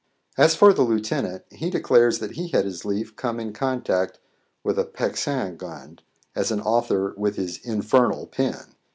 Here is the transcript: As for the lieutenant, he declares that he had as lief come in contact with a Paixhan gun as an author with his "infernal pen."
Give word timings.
As 0.35 0.55
for 0.55 0.73
the 0.73 0.81
lieutenant, 0.81 1.43
he 1.51 1.69
declares 1.69 2.17
that 2.17 2.31
he 2.31 2.47
had 2.47 2.65
as 2.65 2.83
lief 2.83 3.15
come 3.15 3.39
in 3.39 3.53
contact 3.53 4.17
with 4.63 4.79
a 4.79 4.83
Paixhan 4.83 5.57
gun 5.57 5.99
as 6.35 6.49
an 6.49 6.59
author 6.59 7.13
with 7.17 7.35
his 7.35 7.59
"infernal 7.63 8.25
pen." 8.25 8.73